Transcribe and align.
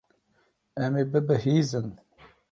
Em 0.83 0.93
ê 1.01 1.03
bibihîzin. 1.11 1.89